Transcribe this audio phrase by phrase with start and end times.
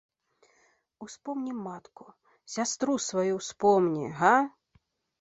[1.07, 2.05] Успомні матку,
[2.57, 4.37] сястру сваю ўспомні, га!